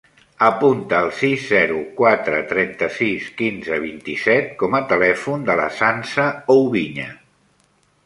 [0.45, 7.11] Apunta el sis, zero, quatre, trenta-sis, quinze, vint-i-set com a telèfon de la Sança Oubiña.